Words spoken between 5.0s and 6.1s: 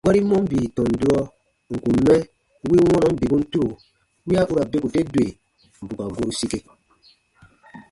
dwe bù ka